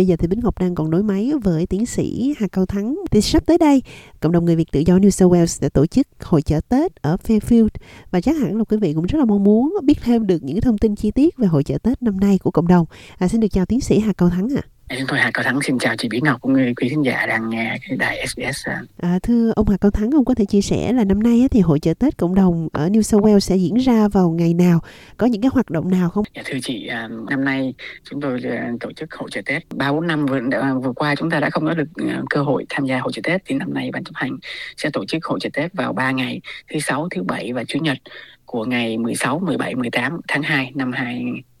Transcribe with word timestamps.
Bây 0.00 0.06
giờ 0.06 0.16
thì 0.16 0.26
Bính 0.26 0.40
Ngọc 0.40 0.58
đang 0.58 0.74
còn 0.74 0.90
nối 0.90 1.02
máy 1.02 1.32
với 1.42 1.66
tiến 1.66 1.86
sĩ 1.86 2.34
Hà 2.38 2.48
Cao 2.48 2.66
Thắng. 2.66 2.94
Thì 3.10 3.20
sắp 3.20 3.46
tới 3.46 3.58
đây, 3.58 3.82
cộng 4.20 4.32
đồng 4.32 4.44
người 4.44 4.56
Việt 4.56 4.72
tự 4.72 4.80
do 4.80 4.98
New 4.98 5.10
South 5.10 5.32
Wales 5.32 5.46
sẽ 5.46 5.68
tổ 5.68 5.86
chức 5.86 6.06
hội 6.20 6.42
chợ 6.42 6.60
Tết 6.68 7.02
ở 7.02 7.16
Fairfield 7.26 7.68
và 8.10 8.20
chắc 8.20 8.36
hẳn 8.36 8.56
là 8.56 8.64
quý 8.64 8.76
vị 8.76 8.92
cũng 8.94 9.06
rất 9.06 9.18
là 9.18 9.24
mong 9.24 9.44
muốn 9.44 9.74
biết 9.82 9.98
thêm 10.02 10.26
được 10.26 10.42
những 10.42 10.60
thông 10.60 10.78
tin 10.78 10.94
chi 10.94 11.10
tiết 11.10 11.36
về 11.36 11.46
hội 11.46 11.64
chợ 11.64 11.78
Tết 11.78 12.02
năm 12.02 12.20
nay 12.20 12.38
của 12.38 12.50
cộng 12.50 12.68
đồng. 12.68 12.86
À, 13.18 13.28
xin 13.28 13.40
được 13.40 13.48
chào 13.48 13.66
tiến 13.66 13.80
sĩ 13.80 13.98
Hà 13.98 14.12
Cao 14.12 14.30
Thắng 14.30 14.48
ạ. 14.56 14.62
À. 14.64 14.79
Chúng 14.98 15.06
tôi 15.08 15.18
Hà 15.18 15.30
Cao 15.34 15.44
Thắng 15.44 15.62
xin 15.62 15.78
chào 15.78 15.96
chị 15.96 16.08
Bí 16.08 16.20
Ngọc 16.20 16.40
cũng 16.40 16.52
như 16.52 16.72
quý 16.76 16.88
khán 16.88 17.02
giả 17.02 17.26
đang 17.26 17.50
nghe 17.50 17.78
cái 17.88 17.96
đài 17.96 18.26
SBS. 18.26 18.68
À, 18.98 19.18
thưa 19.22 19.52
ông 19.56 19.68
Hà 19.68 19.76
Cao 19.76 19.90
Thắng, 19.90 20.10
ông 20.10 20.24
có 20.24 20.34
thể 20.34 20.44
chia 20.44 20.60
sẻ 20.60 20.92
là 20.92 21.04
năm 21.04 21.22
nay 21.22 21.48
thì 21.50 21.60
hội 21.60 21.80
chợ 21.80 21.94
Tết 21.94 22.16
cộng 22.16 22.34
đồng 22.34 22.68
ở 22.72 22.88
New 22.88 23.02
South 23.02 23.24
Wales 23.24 23.38
sẽ 23.38 23.56
diễn 23.56 23.76
ra 23.76 24.08
vào 24.08 24.30
ngày 24.30 24.54
nào? 24.54 24.80
Có 25.16 25.26
những 25.26 25.42
cái 25.42 25.50
hoạt 25.54 25.70
động 25.70 25.90
nào 25.90 26.10
không? 26.10 26.24
Dạ, 26.34 26.42
thưa 26.44 26.58
chị, 26.62 26.86
à, 26.86 27.08
năm 27.30 27.44
nay 27.44 27.74
chúng 28.10 28.20
tôi 28.20 28.40
à, 28.42 28.72
tổ 28.80 28.92
chức 28.92 29.14
hội 29.14 29.30
chợ 29.32 29.40
Tết. 29.46 29.62
Ba 29.74 29.92
bốn 29.92 30.06
năm 30.06 30.26
vừa, 30.26 30.40
vừa 30.82 30.92
qua 30.92 31.14
chúng 31.14 31.30
ta 31.30 31.40
đã 31.40 31.50
không 31.50 31.66
có 31.66 31.74
được 31.74 31.88
à, 32.08 32.22
cơ 32.30 32.42
hội 32.42 32.66
tham 32.68 32.86
gia 32.86 33.00
hội 33.00 33.12
chợ 33.12 33.20
Tết 33.24 33.42
thì 33.46 33.54
năm 33.54 33.74
nay 33.74 33.90
ban 33.92 34.04
chấp 34.04 34.14
hành 34.14 34.38
sẽ 34.76 34.90
tổ 34.92 35.04
chức 35.06 35.24
hội 35.24 35.38
chợ 35.40 35.48
Tết 35.52 35.74
vào 35.74 35.92
3 35.92 36.10
ngày 36.10 36.40
thứ 36.72 36.80
sáu, 36.80 37.08
thứ 37.10 37.22
bảy 37.22 37.52
và 37.52 37.64
chủ 37.64 37.78
nhật 37.78 37.98
của 38.44 38.64
ngày 38.64 38.98
16, 38.98 39.38
17, 39.38 39.74
18 39.74 40.20
tháng 40.28 40.42
2 40.42 40.72
năm 40.74 40.92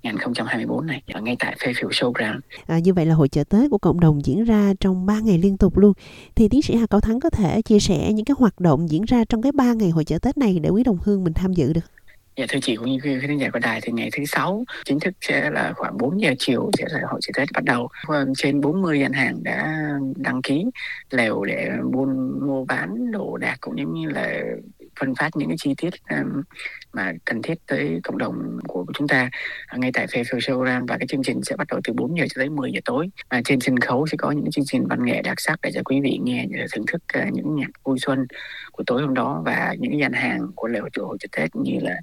2024 0.02 0.86
này 0.86 1.02
ở 1.12 1.20
ngay 1.20 1.36
tại 1.38 1.56
Fairfield 1.58 1.88
Showground. 1.88 2.40
À, 2.66 2.78
như 2.78 2.94
vậy 2.94 3.06
là 3.06 3.14
hội 3.14 3.28
chợ 3.28 3.44
Tết 3.44 3.70
của 3.70 3.78
cộng 3.78 4.00
đồng 4.00 4.24
diễn 4.24 4.44
ra 4.44 4.72
trong 4.80 5.06
3 5.06 5.20
ngày 5.20 5.38
liên 5.38 5.56
tục 5.56 5.78
luôn. 5.78 5.92
Thì 6.34 6.48
tiến 6.48 6.62
sĩ 6.62 6.76
Hà 6.76 6.86
Cao 6.86 7.00
Thắng 7.00 7.20
có 7.20 7.30
thể 7.30 7.62
chia 7.62 7.78
sẻ 7.78 8.12
những 8.12 8.24
cái 8.24 8.34
hoạt 8.38 8.60
động 8.60 8.90
diễn 8.90 9.02
ra 9.04 9.24
trong 9.28 9.42
cái 9.42 9.52
3 9.52 9.72
ngày 9.72 9.90
hội 9.90 10.04
chợ 10.04 10.18
Tết 10.18 10.38
này 10.38 10.58
để 10.62 10.70
quý 10.70 10.82
đồng 10.82 10.98
hương 11.04 11.24
mình 11.24 11.32
tham 11.32 11.52
dự 11.52 11.72
được? 11.72 11.84
Dạ 12.36 12.46
thưa 12.48 12.58
chị 12.62 12.76
cũng 12.76 12.86
như 12.86 12.98
quý 13.04 13.18
khán 13.20 13.38
giả 13.38 13.50
của 13.52 13.58
đài 13.58 13.80
thì 13.82 13.92
ngày 13.92 14.10
thứ 14.12 14.24
sáu 14.24 14.64
chính 14.84 15.00
thức 15.00 15.14
sẽ 15.20 15.50
là 15.50 15.72
khoảng 15.76 15.98
4 15.98 16.20
giờ 16.20 16.34
chiều 16.38 16.70
sẽ 16.78 16.84
là 16.88 17.00
hội 17.10 17.20
chợ 17.22 17.32
Tết 17.34 17.48
bắt 17.54 17.64
đầu. 17.64 17.88
Trên 18.36 18.60
40 18.60 19.00
gian 19.00 19.12
hàng 19.12 19.42
đã 19.42 19.78
đăng 20.16 20.42
ký 20.42 20.64
lều 21.10 21.44
để 21.44 21.70
buôn 21.92 22.40
mua 22.46 22.64
bán 22.64 23.10
đồ 23.10 23.36
đạc 23.36 23.56
cũng 23.60 23.92
như 23.94 24.08
là 24.10 24.40
phân 25.00 25.14
phát 25.14 25.36
những 25.36 25.48
cái 25.48 25.56
chi 25.60 25.74
tiết 25.76 25.94
um, 26.10 26.42
mà 26.92 27.12
cần 27.24 27.42
thiết 27.42 27.54
tới 27.66 28.00
cộng 28.04 28.18
đồng 28.18 28.58
của 28.68 28.84
chúng 28.94 29.08
ta 29.08 29.30
à, 29.66 29.78
ngay 29.78 29.90
tại 29.94 30.06
Fairfield 30.06 30.38
Showground 30.38 30.86
và 30.86 30.98
cái 30.98 31.06
chương 31.06 31.22
trình 31.22 31.40
sẽ 31.42 31.56
bắt 31.56 31.66
đầu 31.70 31.80
từ 31.84 31.92
4 31.92 32.18
giờ 32.18 32.24
cho 32.28 32.40
tới 32.40 32.48
10 32.48 32.72
giờ 32.72 32.80
tối. 32.84 33.10
Và 33.30 33.42
trên 33.44 33.60
sân 33.60 33.78
khấu 33.78 34.06
sẽ 34.06 34.16
có 34.16 34.30
những 34.30 34.50
chương 34.50 34.64
trình 34.64 34.86
văn 34.88 35.04
nghệ 35.04 35.22
đặc 35.22 35.40
sắc 35.40 35.58
để 35.62 35.70
cho 35.74 35.80
quý 35.84 36.00
vị 36.00 36.18
nghe 36.22 36.46
thưởng 36.72 36.86
thức 36.86 37.02
uh, 37.18 37.32
những 37.32 37.56
nhạc 37.56 37.70
vui 37.84 37.98
xuân 37.98 38.26
của 38.72 38.82
tối 38.86 39.02
hôm 39.02 39.14
đó 39.14 39.42
và 39.44 39.74
những 39.78 40.00
dàn 40.00 40.12
hàng 40.12 40.46
của 40.54 40.68
lễ 40.68 40.80
hội 40.80 40.90
chùa 40.92 41.06
hội 41.06 41.16
chợ 41.20 41.28
Tết 41.36 41.56
như 41.56 41.78
là 41.82 42.00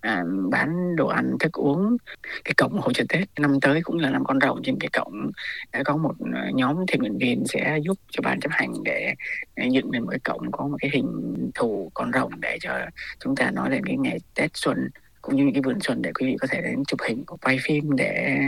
à, 0.00 0.24
bán 0.50 0.96
đồ 0.96 1.06
ăn 1.06 1.36
thức 1.40 1.52
uống 1.52 1.96
cái 2.44 2.54
cổng 2.56 2.80
hội 2.80 2.94
chợ 2.94 3.04
Tết. 3.08 3.28
Năm 3.38 3.60
tới 3.60 3.80
cũng 3.82 3.98
là 3.98 4.10
năm 4.10 4.24
con 4.24 4.40
rồng 4.40 4.62
trên 4.62 4.76
cái 4.80 4.88
cổng 4.92 5.30
đã 5.72 5.82
có 5.82 5.96
một 5.96 6.14
à, 6.34 6.50
nhóm 6.54 6.76
thiện 6.88 7.00
nguyện 7.00 7.18
viên 7.18 7.44
sẽ 7.46 7.78
giúp 7.82 7.98
cho 8.10 8.20
ban 8.24 8.40
chấp 8.40 8.50
hành 8.52 8.72
để, 8.84 9.14
để 9.56 9.68
dựng 9.70 9.90
lên 9.90 10.02
một 10.02 10.08
cái 10.10 10.20
cổng 10.24 10.52
có 10.52 10.66
một 10.66 10.76
cái 10.80 10.90
hình 10.94 11.36
thù 11.54 11.90
con 11.94 12.12
rồng 12.12 12.40
để 12.40 12.58
cho 12.60 12.78
chúng 13.24 13.36
ta 13.36 13.50
nói 13.50 13.70
lên 13.70 13.84
cái 13.84 13.96
ngày 13.96 14.18
Tết 14.34 14.50
xuân 14.54 14.88
cũng 15.22 15.36
như 15.36 15.44
những 15.44 15.54
cái 15.54 15.62
vườn 15.62 15.80
xuân 15.80 16.02
để 16.02 16.12
quý 16.12 16.26
vị 16.26 16.36
có 16.40 16.46
thể 16.50 16.60
đến 16.60 16.82
chụp 16.88 17.00
hình 17.08 17.24
quay 17.40 17.58
phim 17.62 17.96
để 17.96 18.38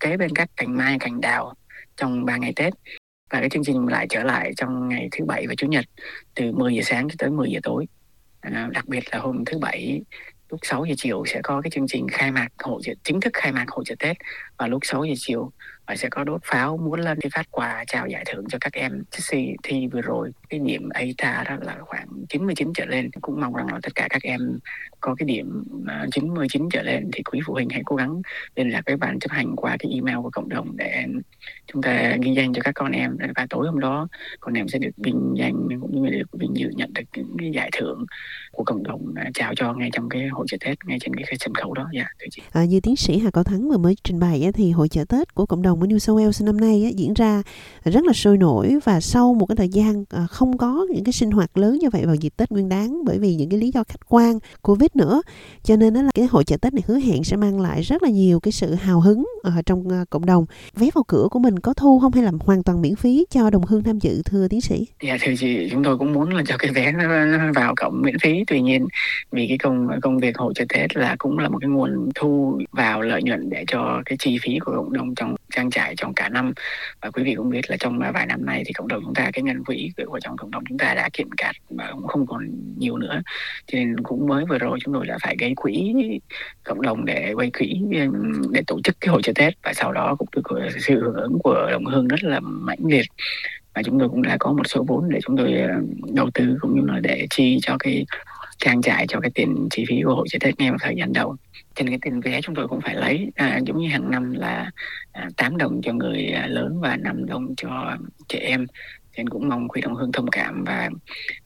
kế 0.00 0.16
bên 0.16 0.30
các 0.34 0.50
cành 0.56 0.76
mai 0.76 0.96
cành 1.00 1.20
đào 1.20 1.54
trong 1.96 2.24
ba 2.24 2.36
ngày 2.36 2.52
Tết. 2.56 2.74
Và 3.30 3.40
cái 3.40 3.50
chương 3.50 3.64
trình 3.64 3.86
lại 3.86 4.06
trở 4.10 4.22
lại 4.22 4.52
trong 4.56 4.88
ngày 4.88 5.08
thứ 5.12 5.24
bảy 5.24 5.46
và 5.46 5.54
chủ 5.54 5.66
nhật 5.66 5.84
từ 6.34 6.52
10 6.52 6.74
giờ 6.74 6.82
sáng 6.84 7.08
cho 7.08 7.14
tới 7.18 7.30
10 7.30 7.50
giờ 7.50 7.60
tối. 7.62 7.86
À, 8.40 8.68
đặc 8.72 8.88
biệt 8.88 9.04
là 9.12 9.18
hôm 9.18 9.44
thứ 9.44 9.58
bảy 9.58 10.02
lúc 10.54 10.60
6 10.62 10.84
giờ 10.84 10.94
chiều 10.98 11.24
sẽ 11.26 11.40
có 11.42 11.60
cái 11.60 11.70
chương 11.70 11.86
trình 11.88 12.08
khai 12.08 12.32
mạc 12.32 12.48
hội 12.58 12.82
chợ, 12.84 12.92
chính 13.04 13.20
thức 13.20 13.32
khai 13.34 13.52
mạc 13.52 13.68
hội 13.68 13.84
chợ 13.86 13.94
Tết. 13.98 14.16
Và 14.58 14.66
lúc 14.66 14.80
6 14.84 15.04
giờ 15.04 15.14
chiều 15.16 15.52
và 15.86 15.96
sẽ 15.96 16.08
có 16.08 16.24
đốt 16.24 16.40
pháo 16.44 16.76
muốn 16.76 17.00
lên 17.00 17.18
đi 17.22 17.28
phát 17.34 17.50
quà 17.50 17.84
chào 17.86 18.06
giải 18.06 18.24
thưởng 18.26 18.44
cho 18.48 18.58
các 18.60 18.72
em. 18.72 19.02
Thi 19.30 19.54
thi 19.62 19.86
vừa 19.86 20.00
rồi, 20.00 20.30
cái 20.48 20.60
điểm 20.60 20.88
AITA 20.88 21.44
đó 21.44 21.56
là 21.60 21.76
khoảng 21.80 22.06
99 22.28 22.72
trở 22.74 22.84
lên. 22.84 23.10
Cũng 23.20 23.40
mong 23.40 23.54
rằng 23.54 23.66
là 23.66 23.78
tất 23.82 23.94
cả 23.94 24.06
các 24.10 24.22
em 24.22 24.58
có 25.00 25.14
cái 25.14 25.26
điểm 25.26 25.64
à, 25.86 26.06
99 26.12 26.68
trở 26.72 26.82
lên 26.82 27.10
thì 27.12 27.22
quý 27.22 27.40
phụ 27.46 27.54
huynh 27.54 27.68
hãy 27.70 27.82
cố 27.84 27.96
gắng 27.96 28.22
liên 28.56 28.70
lạc 28.70 28.82
với 28.86 28.96
ban 28.96 29.18
chấp 29.18 29.30
hành 29.30 29.56
qua 29.56 29.76
cái 29.78 29.92
email 29.94 30.16
của 30.22 30.30
cộng 30.30 30.48
đồng 30.48 30.76
để 30.76 31.04
chúng 31.66 31.82
ta 31.82 32.16
ghi 32.22 32.34
danh 32.34 32.52
cho 32.52 32.62
các 32.64 32.72
con 32.74 32.92
em. 32.92 33.16
Và 33.36 33.46
tối 33.50 33.66
hôm 33.66 33.80
đó, 33.80 34.08
con 34.40 34.54
em 34.54 34.68
sẽ 34.68 34.78
được 34.78 34.90
vinh 34.96 35.34
danh 35.36 35.68
cũng 35.80 36.02
như 36.02 36.10
được 36.10 36.28
vinh 36.32 36.56
dự 36.56 36.68
nhận 36.76 36.92
được 36.92 37.04
những 37.16 37.36
cái 37.38 37.50
giải 37.50 37.70
thưởng 37.72 38.06
cộng 38.74 39.14
đồng 39.14 39.14
chào 39.34 39.54
cho 39.56 39.74
ngay 39.74 39.90
trong 39.92 40.08
cái 40.08 40.28
hội 40.28 40.46
chợ 40.48 40.56
Tết 40.64 40.78
ngay 40.84 40.98
trên 41.00 41.14
cái 41.14 41.36
sân 41.40 41.54
khấu 41.54 41.74
đó. 41.74 41.88
Dạ, 41.94 42.04
thưa 42.20 42.26
chị. 42.30 42.42
À, 42.52 42.64
như 42.64 42.80
tiến 42.80 42.96
sĩ 42.96 43.18
Hà 43.18 43.30
Cao 43.30 43.44
Thắng 43.44 43.68
vừa 43.68 43.78
mới 43.78 43.96
trình 44.04 44.18
bày 44.18 44.50
thì 44.54 44.70
hội 44.70 44.88
chợ 44.88 45.04
Tết 45.08 45.34
của 45.34 45.46
cộng 45.46 45.62
đồng 45.62 45.80
ở 45.80 45.86
New 45.86 45.98
South 45.98 46.20
Wales 46.20 46.46
năm 46.46 46.56
nay 46.60 46.92
diễn 46.96 47.14
ra 47.14 47.42
rất 47.84 48.04
là 48.04 48.12
sôi 48.12 48.38
nổi 48.38 48.78
và 48.84 49.00
sau 49.00 49.34
một 49.34 49.46
cái 49.46 49.56
thời 49.56 49.68
gian 49.68 50.04
à, 50.10 50.26
không 50.26 50.58
có 50.58 50.86
những 50.90 51.04
cái 51.04 51.12
sinh 51.12 51.30
hoạt 51.30 51.56
lớn 51.56 51.78
như 51.78 51.90
vậy 51.90 52.06
vào 52.06 52.14
dịp 52.14 52.32
Tết 52.36 52.50
Nguyên 52.50 52.68
Đán 52.68 53.04
bởi 53.04 53.18
vì 53.18 53.34
những 53.34 53.50
cái 53.50 53.58
lý 53.58 53.70
do 53.74 53.84
khách 53.88 54.00
quan 54.08 54.38
Covid 54.62 54.88
nữa 54.94 55.22
cho 55.62 55.76
nên 55.76 55.94
đó 55.94 56.02
là 56.02 56.10
cái 56.14 56.26
hội 56.30 56.44
chợ 56.44 56.56
Tết 56.56 56.74
này 56.74 56.82
hứa 56.86 56.98
hẹn 56.98 57.24
sẽ 57.24 57.36
mang 57.36 57.60
lại 57.60 57.82
rất 57.82 58.02
là 58.02 58.08
nhiều 58.08 58.40
cái 58.40 58.52
sự 58.52 58.74
hào 58.74 59.00
hứng 59.00 59.24
ở 59.42 59.62
trong 59.66 59.88
à, 59.88 60.04
cộng 60.10 60.26
đồng. 60.26 60.46
Vé 60.74 60.88
vào 60.94 61.04
cửa 61.08 61.28
của 61.30 61.38
mình 61.38 61.58
có 61.58 61.74
thu 61.74 61.98
không 62.00 62.12
hay 62.12 62.24
là 62.24 62.32
hoàn 62.40 62.62
toàn 62.62 62.82
miễn 62.82 62.96
phí 62.96 63.26
cho 63.30 63.50
đồng 63.50 63.66
hương 63.66 63.82
tham 63.82 63.98
dự 63.98 64.22
thưa 64.24 64.48
tiến 64.48 64.60
sĩ? 64.60 64.86
Dạ 65.02 65.16
thưa 65.20 65.32
chị, 65.38 65.68
chúng 65.70 65.84
tôi 65.84 65.98
cũng 65.98 66.12
muốn 66.12 66.34
là 66.34 66.42
cho 66.46 66.56
cái 66.58 66.70
vé 66.70 66.92
nó 66.92 67.52
vào 67.54 67.74
cổng 67.76 68.02
miễn 68.02 68.18
phí. 68.18 68.44
Tuy 68.46 68.60
nhiên, 68.64 68.86
vì 69.32 69.48
cái 69.48 69.58
công 69.58 69.88
công 70.02 70.18
việc 70.18 70.38
hội 70.38 70.52
trợ 70.56 70.64
Tết 70.68 70.96
là 70.96 71.16
cũng 71.18 71.38
là 71.38 71.48
một 71.48 71.58
cái 71.60 71.68
nguồn 71.70 72.08
thu 72.14 72.60
vào 72.72 73.02
lợi 73.02 73.22
nhuận 73.22 73.50
để 73.50 73.64
cho 73.66 74.02
cái 74.04 74.16
chi 74.18 74.38
phí 74.42 74.58
của 74.58 74.72
cộng 74.72 74.92
đồng 74.92 75.14
trong 75.14 75.34
trang 75.52 75.70
trải 75.70 75.94
trong 75.96 76.14
cả 76.14 76.28
năm. 76.28 76.52
Và 77.02 77.10
quý 77.10 77.22
vị 77.22 77.34
cũng 77.34 77.50
biết 77.50 77.70
là 77.70 77.76
trong 77.80 77.98
vài 78.14 78.26
năm 78.26 78.46
nay 78.46 78.62
thì 78.66 78.72
cộng 78.72 78.88
đồng 78.88 79.02
chúng 79.04 79.14
ta, 79.14 79.30
cái 79.32 79.42
ngân 79.42 79.64
quỹ 79.64 79.90
của 80.06 80.20
trong 80.20 80.36
cộng 80.36 80.50
đồng 80.50 80.64
chúng 80.68 80.78
ta 80.78 80.94
đã 80.94 81.08
kiện 81.12 81.32
cạn 81.36 81.54
và 81.70 81.90
cũng 81.92 82.06
không 82.06 82.26
còn 82.26 82.48
nhiều 82.78 82.96
nữa. 82.96 83.22
Cho 83.66 83.78
nên 83.78 84.00
cũng 84.02 84.26
mới 84.26 84.44
vừa 84.44 84.58
rồi 84.58 84.78
chúng 84.84 84.94
tôi 84.94 85.06
đã 85.06 85.18
phải 85.22 85.36
gây 85.38 85.52
quỹ 85.56 85.94
cộng 86.64 86.82
đồng 86.82 87.04
để 87.04 87.32
quay 87.34 87.50
quỹ 87.50 87.80
để 88.50 88.62
tổ 88.66 88.80
chức 88.84 88.96
cái 89.00 89.08
hội 89.08 89.22
trợ 89.22 89.32
Tết. 89.34 89.54
Và 89.62 89.72
sau 89.72 89.92
đó 89.92 90.16
cũng 90.18 90.28
được 90.36 90.42
sự 90.78 91.00
hưởng 91.00 91.14
ứng 91.14 91.38
của 91.42 91.68
đồng 91.70 91.84
hương 91.84 92.08
rất 92.08 92.24
là 92.24 92.40
mãnh 92.40 92.86
liệt. 92.86 93.06
Và 93.74 93.82
chúng 93.82 93.98
tôi 93.98 94.08
cũng 94.08 94.22
đã 94.22 94.36
có 94.40 94.52
một 94.52 94.62
số 94.66 94.84
vốn 94.88 95.08
để 95.10 95.20
chúng 95.26 95.36
tôi 95.36 95.54
đầu 96.14 96.30
tư 96.34 96.56
cũng 96.60 96.74
như 96.74 96.92
là 96.92 97.00
để 97.00 97.26
chi 97.30 97.58
cho 97.62 97.76
cái 97.78 98.06
trang 98.64 98.82
trải 98.82 99.06
cho 99.08 99.20
cái 99.20 99.30
tiền 99.34 99.68
chi 99.70 99.84
phí 99.88 100.02
của 100.04 100.14
hội 100.14 100.26
chợ 100.30 100.38
Tết 100.40 100.58
ngay 100.58 100.70
vào 100.70 100.78
thời 100.82 100.94
gian 100.96 101.12
đầu 101.12 101.36
trên 101.74 101.88
cái 101.88 101.98
tiền 102.02 102.20
vé 102.20 102.40
chúng 102.40 102.54
tôi 102.54 102.68
cũng 102.68 102.80
phải 102.80 102.94
lấy 102.94 103.30
à, 103.34 103.60
giống 103.66 103.78
như 103.78 103.88
hàng 103.88 104.10
năm 104.10 104.32
là 104.32 104.70
à, 105.12 105.28
8 105.36 105.56
đồng 105.56 105.80
cho 105.82 105.92
người 105.92 106.26
à, 106.26 106.46
lớn 106.46 106.80
và 106.80 106.96
5 106.96 107.26
đồng 107.26 107.54
cho 107.56 107.96
trẻ 108.28 108.38
em 108.38 108.66
nên 109.16 109.28
cũng 109.28 109.48
mong 109.48 109.68
quý 109.68 109.80
đồng 109.80 109.94
hương 109.94 110.12
thông 110.12 110.26
cảm 110.30 110.64
và 110.64 110.90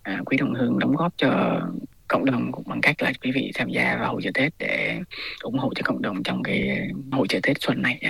à, 0.02 0.20
quý 0.24 0.36
đồng 0.36 0.54
hương 0.54 0.78
đóng 0.78 0.96
góp 0.96 1.12
cho 1.16 1.60
cộng 2.08 2.24
đồng 2.24 2.52
cũng 2.52 2.64
bằng 2.66 2.80
cách 2.80 3.02
là 3.02 3.12
quý 3.22 3.30
vị 3.34 3.50
tham 3.54 3.68
gia 3.68 3.96
vào 3.96 4.12
hội 4.12 4.20
chợ 4.24 4.30
Tết 4.34 4.52
để 4.58 5.00
ủng 5.42 5.58
hộ 5.58 5.72
cho 5.74 5.82
cộng 5.84 6.02
đồng 6.02 6.22
trong 6.22 6.42
cái 6.42 6.88
hội 7.12 7.26
chợ 7.28 7.38
Tết 7.42 7.56
xuân 7.60 7.82
này. 7.82 8.02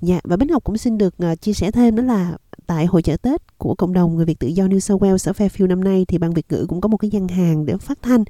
Dạ 0.00 0.20
và 0.24 0.36
Bích 0.36 0.50
Ngọc 0.50 0.64
cũng 0.64 0.78
xin 0.78 0.98
được 0.98 1.14
uh, 1.32 1.40
chia 1.40 1.52
sẻ 1.52 1.70
thêm 1.70 1.96
đó 1.96 2.02
là 2.02 2.36
tại 2.66 2.86
hội 2.86 3.02
chợ 3.02 3.16
Tết 3.16 3.58
của 3.58 3.74
cộng 3.74 3.92
đồng 3.92 4.16
người 4.16 4.24
Việt 4.24 4.38
tự 4.38 4.48
do 4.48 4.64
New 4.64 4.78
South 4.78 5.02
Wales 5.02 5.30
ở 5.30 5.32
Fairfield 5.32 5.68
năm 5.68 5.84
nay, 5.84 6.04
thì 6.08 6.18
ban 6.18 6.34
Việt 6.34 6.46
ngữ 6.48 6.66
cũng 6.68 6.80
có 6.80 6.88
một 6.88 6.96
cái 6.96 7.10
gian 7.10 7.28
hàng 7.28 7.66
để 7.66 7.76
phát 7.76 7.98
thanh. 8.02 8.24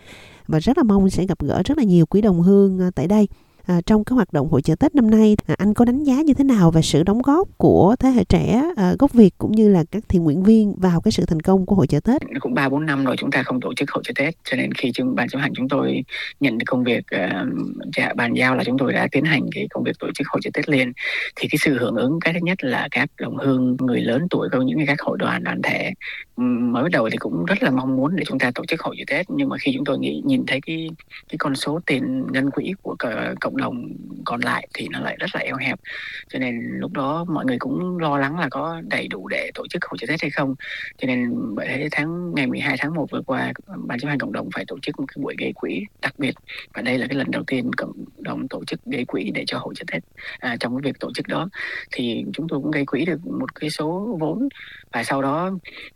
Và 0.47 0.59
rất 0.59 0.79
là 0.79 0.83
mong 0.85 1.11
sẽ 1.11 1.27
gặp 1.27 1.43
gỡ 1.43 1.63
rất 1.65 1.79
là 1.79 1.85
nhiều 1.85 2.07
quý 2.07 2.21
đồng 2.21 2.43
hương 2.43 2.81
à, 2.81 2.91
tại 2.95 3.07
đây 3.07 3.29
à, 3.67 3.81
trong 3.87 4.05
cái 4.05 4.15
hoạt 4.15 4.33
động 4.33 4.49
hội 4.49 4.63
chợ 4.63 4.75
Tết 4.75 4.95
năm 4.95 5.11
nay. 5.11 5.37
À, 5.47 5.55
anh 5.59 5.75
có 5.75 5.85
đánh 5.85 6.05
giá 6.05 6.15
như 6.23 6.35
thế 6.35 6.45
nào 6.45 6.71
về 6.71 6.83
sự 6.83 7.03
đóng 7.03 7.23
góp 7.23 7.49
của 7.59 7.97
thế 7.99 8.09
hệ 8.09 8.25
trẻ 8.25 8.63
à, 8.77 8.95
gốc 8.99 9.13
Việt 9.13 9.35
cũng 9.39 9.53
như 9.53 9.69
là 9.69 9.85
các 9.91 10.03
thiện 10.09 10.25
nguyện 10.25 10.43
viên 10.43 10.75
vào 10.77 11.01
cái 11.01 11.13
sự 11.13 11.25
thành 11.27 11.41
công 11.41 11.67
của 11.67 11.77
hội 11.77 11.87
chợ 11.87 12.01
Tết? 12.01 12.23
Cũng 12.41 12.55
ba 12.55 12.69
bốn 12.69 12.87
năm 12.87 13.05
rồi 13.05 13.17
chúng 13.19 13.31
ta 13.31 13.43
không 13.43 13.61
tổ 13.61 13.75
chức 13.75 13.91
hội 13.91 14.03
chợ 14.07 14.13
Tết 14.17 14.35
cho 14.45 14.57
nên 14.57 14.73
khi 14.73 14.93
chúng 14.95 15.15
ban 15.15 15.29
chấp 15.29 15.39
hành 15.39 15.53
chúng 15.55 15.69
tôi 15.69 16.05
nhận 16.41 16.59
được 16.59 16.65
công 16.67 16.85
việc 16.85 17.05
uh, 17.17 18.17
bàn 18.17 18.35
giao 18.35 18.57
là 18.57 18.65
chúng 18.65 18.79
tôi 18.79 18.93
đã 18.93 19.09
tiến 19.13 19.25
hành 19.25 19.43
cái 19.55 19.67
công 19.71 19.85
việc 19.85 19.99
tổ 19.99 20.09
chức 20.15 20.27
hội 20.29 20.41
chợ 20.43 20.51
Tết 20.55 20.69
liền. 20.69 20.93
Thì 21.37 21.49
cái 21.49 21.59
sự 21.59 21.79
hưởng 21.79 21.97
ứng 21.97 22.21
cái 22.21 22.35
thứ 22.35 22.41
nhất 22.43 22.65
là 22.65 22.89
các 22.91 23.11
đồng 23.21 23.37
hương 23.37 23.77
người 23.81 24.01
lớn 24.01 24.27
tuổi 24.31 24.49
có 24.53 24.61
những 24.61 24.79
các 24.87 25.01
hội 25.01 25.19
đoàn 25.19 25.45
đoàn 25.45 25.63
thể. 25.63 25.93
Mới 26.37 26.91
đầu 26.91 27.11
thì 27.11 27.17
cũng 27.17 27.45
rất 27.45 27.63
là 27.63 27.71
mong 27.71 27.97
muốn 27.97 28.17
để 28.17 28.25
chúng 28.27 28.39
ta 28.39 28.51
tổ 28.55 28.65
chức 28.69 28.81
hội 28.81 28.97
chợ 28.99 29.05
Tết 29.07 29.27
nhưng 29.31 29.49
mà 29.49 29.57
khi 29.61 29.73
chúng 29.75 29.85
tôi 29.85 29.99
nghĩ 29.99 30.23
nhìn 30.25 30.47
thấy 30.47 30.61
cái 30.67 30.91
cái 31.29 31.39
con 31.39 31.55
số 31.55 31.81
tiền 31.87 32.27
ngân 32.33 32.51
quỹ 32.51 32.73
của 32.83 32.97
cộng 33.41 33.56
cộng 33.57 33.63
đồng 33.63 33.89
còn 34.25 34.41
lại 34.41 34.69
thì 34.75 34.89
nó 34.91 35.01
lại 35.01 35.17
rất 35.21 35.31
là 35.35 35.41
eo 35.41 35.57
hẹp. 35.57 35.81
Cho 36.29 36.39
nên 36.39 36.61
lúc 36.79 36.93
đó 36.93 37.25
mọi 37.29 37.45
người 37.45 37.57
cũng 37.59 37.99
lo 37.99 38.19
lắng 38.19 38.39
là 38.39 38.49
có 38.51 38.83
đầy 38.85 39.09
đủ 39.09 39.29
để 39.29 39.51
tổ 39.55 39.67
chức 39.71 39.85
hội 39.85 39.99
chợ 39.99 40.07
Tết 40.09 40.23
hay 40.23 40.31
không. 40.31 40.55
Cho 40.99 41.07
nên 41.07 41.31
bởi 41.55 41.67
thế 41.69 41.89
tháng 41.93 42.35
ngày 42.35 42.47
12 42.47 42.77
tháng 42.79 42.95
1 42.95 43.07
vừa 43.11 43.23
qua 43.27 43.53
ban 43.77 43.99
chấp 43.99 44.09
hành 44.09 44.19
cộng 44.19 44.33
đồng 44.33 44.49
phải 44.55 44.65
tổ 44.69 44.79
chức 44.83 44.99
một 44.99 45.05
cái 45.09 45.23
buổi 45.23 45.35
gây 45.39 45.53
quỹ 45.53 45.85
đặc 46.03 46.15
biệt. 46.19 46.35
Và 46.75 46.83
đây 46.83 46.99
là 46.99 47.07
cái 47.07 47.19
lần 47.19 47.31
đầu 47.31 47.43
tiên 47.47 47.71
cộng 47.77 47.93
đồng 48.19 48.49
tổ 48.49 48.65
chức 48.65 48.85
gây 48.85 49.05
quỹ 49.05 49.31
để 49.35 49.45
cho 49.47 49.59
hội 49.59 49.75
chợ 49.77 49.85
Tết 49.93 50.03
à, 50.39 50.57
trong 50.61 50.77
cái 50.77 50.93
việc 50.93 51.01
tổ 51.01 51.11
chức 51.15 51.29
đó. 51.29 51.49
Thì 51.93 52.25
chúng 52.33 52.49
tôi 52.49 52.61
cũng 52.63 52.71
gây 52.71 52.87
quỹ 52.87 53.05
được 53.05 53.27
một 53.27 53.55
cái 53.55 53.71
số 53.71 54.17
vốn. 54.21 54.49
Và 54.93 55.05
sau 55.05 55.23
đó 55.23 55.51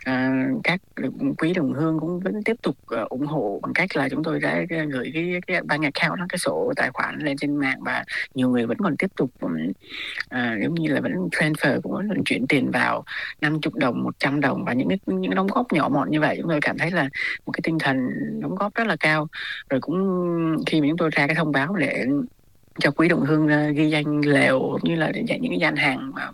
à, 0.04 0.46
các 0.64 0.80
quý 1.38 1.54
đồng 1.54 1.72
hương 1.72 2.00
cũng 2.00 2.20
vẫn 2.20 2.42
tiếp 2.44 2.56
tục 2.62 2.76
à, 2.88 3.02
ủng 3.02 3.26
hộ 3.26 3.60
bằng 3.62 3.72
cách 3.74 3.96
là 3.96 4.08
chúng 4.08 4.24
tôi 4.24 4.40
đã 4.40 4.62
gửi 4.90 5.10
cái, 5.14 5.40
cái 5.46 5.60
bank 5.62 5.84
account 5.84 6.28
cái 6.28 6.38
sổ 6.38 6.72
tài 6.76 6.90
khoản 6.90 7.18
lên 7.18 7.36
trên 7.36 7.49
trên 7.50 7.56
mạng 7.56 7.78
và 7.80 8.04
nhiều 8.34 8.48
người 8.48 8.66
vẫn 8.66 8.78
còn 8.78 8.96
tiếp 8.96 9.10
tục 9.16 9.30
à, 10.28 10.56
giống 10.62 10.74
như 10.74 10.88
là 10.92 11.00
vẫn 11.00 11.12
transfer 11.12 11.80
cũng 11.80 11.92
vẫn 11.92 12.24
chuyển 12.24 12.46
tiền 12.46 12.70
vào 12.70 13.04
50 13.40 13.72
đồng 13.74 14.02
100 14.02 14.40
đồng 14.40 14.64
và 14.64 14.72
những 14.72 14.88
cái 14.88 14.98
những 15.06 15.34
đóng 15.34 15.46
góp 15.46 15.72
nhỏ 15.72 15.88
mọn 15.88 16.10
như 16.10 16.20
vậy. 16.20 16.36
Chúng 16.40 16.50
tôi 16.50 16.58
cảm 16.62 16.78
thấy 16.78 16.90
là 16.90 17.08
một 17.46 17.52
cái 17.52 17.60
tinh 17.62 17.78
thần 17.78 18.08
đóng 18.40 18.54
góp 18.54 18.74
rất 18.74 18.86
là 18.86 18.96
cao. 19.00 19.28
Rồi 19.70 19.80
cũng 19.80 19.96
khi 20.66 20.80
mà 20.80 20.86
chúng 20.88 20.96
tôi 20.96 21.10
ra 21.12 21.26
cái 21.26 21.36
thông 21.36 21.52
báo 21.52 21.76
để 21.76 22.06
cho 22.78 22.90
quý 22.90 23.08
đồng 23.08 23.24
hương 23.24 23.48
ờ, 23.48 23.70
ghi 23.70 23.90
danh 23.90 24.20
lều 24.20 24.58
cũng 24.60 24.80
như 24.84 24.96
là 24.96 25.10
để 25.12 25.24
dạy 25.26 25.38
những 25.40 25.52
cái 25.52 25.58
gian 25.58 25.76
hàng 25.76 26.10
mà 26.14 26.30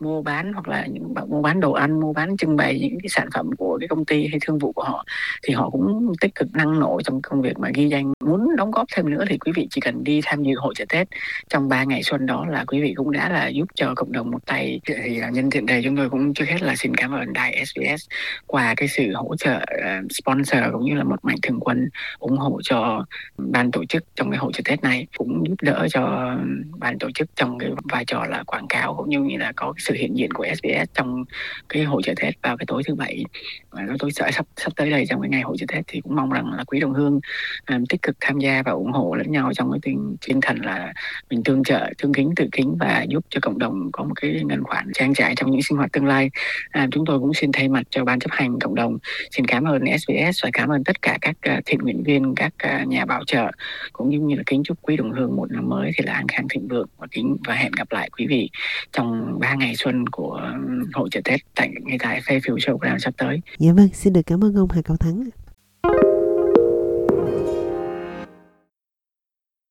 mua 0.00 0.22
bán 0.22 0.52
hoặc 0.52 0.68
là 0.68 0.86
những 0.86 1.14
bạn 1.14 1.30
mua 1.30 1.42
bán 1.42 1.60
đồ 1.60 1.72
ăn, 1.72 2.00
mua 2.00 2.12
bán 2.12 2.36
trưng 2.36 2.56
bày 2.56 2.78
những 2.80 3.00
cái 3.02 3.08
sản 3.08 3.28
phẩm 3.34 3.50
của 3.58 3.78
cái 3.80 3.88
công 3.88 4.04
ty 4.04 4.26
hay 4.26 4.38
thương 4.42 4.58
vụ 4.58 4.72
của 4.72 4.82
họ, 4.82 5.04
thì 5.42 5.54
họ 5.54 5.70
cũng 5.70 6.12
tích 6.20 6.34
cực 6.34 6.48
năng 6.52 6.80
nổ 6.80 7.00
trong 7.04 7.22
công 7.22 7.42
việc 7.42 7.58
mà 7.58 7.70
ghi 7.74 7.88
danh. 7.88 8.12
Muốn 8.24 8.56
đóng 8.56 8.70
góp 8.70 8.86
thêm 8.94 9.10
nữa 9.10 9.24
thì 9.28 9.38
quý 9.38 9.52
vị 9.54 9.66
chỉ 9.70 9.80
cần 9.80 10.04
đi 10.04 10.20
tham 10.24 10.42
dự 10.42 10.54
hội 10.56 10.74
chợ 10.76 10.84
Tết 10.88 11.08
trong 11.48 11.68
3 11.68 11.84
ngày 11.84 12.02
xuân 12.02 12.26
đó 12.26 12.46
là 12.48 12.64
quý 12.64 12.82
vị 12.82 12.94
cũng 12.96 13.12
đã 13.12 13.28
là 13.28 13.48
giúp 13.48 13.68
cho 13.74 13.92
cộng 13.96 14.12
đồng 14.12 14.30
một 14.30 14.46
tay. 14.46 14.80
Thì 14.86 15.20
nhân 15.32 15.50
tiện 15.50 15.66
đây 15.66 15.80
chúng 15.84 15.96
tôi 15.96 16.10
cũng 16.10 16.34
trước 16.34 16.44
hết 16.48 16.62
là 16.62 16.76
xin 16.76 16.94
cảm 16.94 17.12
ơn 17.12 17.32
đài 17.32 17.64
SBS 17.66 18.08
qua 18.46 18.74
cái 18.76 18.88
sự 18.88 19.12
hỗ 19.14 19.36
trợ 19.36 19.60
ờ, 19.82 20.00
sponsor 20.10 20.62
cũng 20.72 20.84
như 20.84 20.94
là 20.94 21.04
một 21.04 21.24
mạnh 21.24 21.36
thường 21.42 21.60
quân 21.60 21.88
ủng 22.18 22.36
hộ 22.36 22.60
cho 22.62 23.04
ban 23.36 23.70
tổ 23.70 23.84
chức 23.84 24.04
trong 24.14 24.30
cái 24.30 24.38
hội 24.38 24.52
chợ 24.54 24.62
Tết 24.64 24.82
này, 24.82 25.06
cũng 25.16 25.44
giúp 25.48 25.56
đỡ 25.62 25.86
cho 25.90 26.34
ban 26.78 26.98
tổ 26.98 27.10
chức 27.14 27.28
trong 27.36 27.58
cái 27.58 27.70
vai 27.90 28.04
trò 28.04 28.24
là 28.24 28.42
quảng 28.46 28.66
cáo 28.68 28.94
cũng 28.94 29.08
như 29.08 29.36
là 29.36 29.52
có 29.62 29.72
sự 29.78 29.94
hiện 29.94 30.16
diện 30.16 30.30
của 30.32 30.46
SBS 30.54 30.94
trong 30.94 31.24
cái 31.68 31.84
hội 31.84 32.02
chợ 32.04 32.12
Tết 32.16 32.34
vào 32.42 32.56
cái 32.56 32.66
tối 32.66 32.82
thứ 32.86 32.94
bảy. 32.94 33.24
Và 33.70 33.82
tôi 33.98 34.10
sợ 34.12 34.30
sắp 34.32 34.46
sắp 34.56 34.72
tới 34.76 34.90
đây 34.90 35.04
trong 35.08 35.20
cái 35.20 35.30
ngày 35.30 35.42
hội 35.42 35.56
chợ 35.58 35.66
Tết 35.72 35.84
thì 35.86 36.00
cũng 36.00 36.16
mong 36.16 36.30
rằng 36.30 36.52
là 36.52 36.64
quý 36.64 36.80
đồng 36.80 36.94
hương 36.94 37.20
um, 37.68 37.84
tích 37.88 38.02
cực 38.02 38.16
tham 38.20 38.38
gia 38.38 38.62
và 38.62 38.72
ủng 38.72 38.92
hộ 38.92 39.14
lẫn 39.14 39.30
nhau 39.30 39.50
trong 39.54 39.70
cái 39.70 39.78
tinh, 39.82 40.16
tinh 40.26 40.40
thần 40.40 40.56
là 40.64 40.92
mình 41.30 41.42
tương 41.44 41.64
trợ 41.64 41.90
thương 41.98 42.12
kính 42.12 42.32
tự 42.36 42.48
kính 42.52 42.76
và 42.80 43.04
giúp 43.08 43.24
cho 43.28 43.40
cộng 43.42 43.58
đồng 43.58 43.92
có 43.92 44.04
một 44.04 44.14
cái 44.20 44.42
ngân 44.44 44.64
khoản 44.64 44.90
trang 44.94 45.14
trải 45.14 45.34
trong 45.36 45.50
những 45.50 45.62
sinh 45.62 45.78
hoạt 45.78 45.92
tương 45.92 46.06
lai. 46.06 46.30
À, 46.70 46.86
chúng 46.90 47.06
tôi 47.06 47.18
cũng 47.18 47.34
xin 47.34 47.52
thay 47.52 47.68
mặt 47.68 47.82
cho 47.90 48.04
ban 48.04 48.18
chấp 48.18 48.30
hành 48.30 48.58
cộng 48.58 48.74
đồng 48.74 48.98
xin 49.30 49.46
cảm 49.46 49.64
ơn 49.64 49.82
SBS 49.98 50.44
và 50.44 50.50
cảm 50.52 50.68
ơn 50.68 50.84
tất 50.84 51.02
cả 51.02 51.18
các 51.20 51.36
à, 51.40 51.60
thiện 51.66 51.78
nguyện 51.78 52.02
viên 52.02 52.34
các 52.34 52.52
à, 52.58 52.84
nhà 52.86 53.04
bảo 53.04 53.24
trợ 53.26 53.50
cũng 53.92 54.08
như, 54.08 54.18
như 54.20 54.36
là 54.36 54.42
kính 54.46 54.62
chúc 54.64 54.78
quý 54.82 54.96
đồng 54.96 55.12
hương 55.12 55.36
một 55.36 55.50
năm 55.50 55.68
mới 55.68 55.90
thì 55.96 56.04
là 56.04 56.12
an 56.12 56.28
khang 56.28 56.48
thịnh 56.48 56.68
vượng 56.68 56.88
và 56.98 57.06
kính 57.10 57.36
và 57.46 57.54
hẹn 57.54 57.72
gặp 57.72 57.92
lại 57.92 58.10
quý 58.18 58.26
vị 58.26 58.50
trong 58.92 59.38
ba 59.40 59.51
ngày 59.54 59.76
xuân 59.76 60.06
của 60.06 60.50
hội 60.92 61.08
chợ 61.12 61.20
Tết 61.24 61.40
tại 61.54 61.70
ngay 61.80 61.98
tại 62.00 62.20
Fairfield 62.20 62.56
Showground 62.56 62.98
sắp 62.98 63.14
tới. 63.16 63.40
Dạ 63.58 63.72
vâng, 63.72 63.88
xin 63.92 64.12
được 64.12 64.22
cảm 64.26 64.44
ơn 64.44 64.54
ông 64.54 64.68
Hà 64.70 64.82
Cao 64.82 64.96
Thắng. 64.96 65.24